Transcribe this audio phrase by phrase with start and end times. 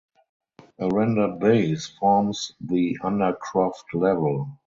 [0.79, 4.49] A rendered base forms the undercroft level.